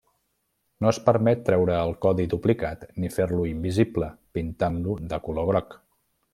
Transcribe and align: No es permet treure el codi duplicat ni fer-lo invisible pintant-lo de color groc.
No 0.85 0.87
es 0.91 0.99
permet 1.09 1.43
treure 1.49 1.75
el 1.81 1.93
codi 2.07 2.25
duplicat 2.33 2.87
ni 3.03 3.13
fer-lo 3.19 3.47
invisible 3.53 4.11
pintant-lo 4.39 5.01
de 5.15 5.25
color 5.29 5.51
groc. 5.55 5.81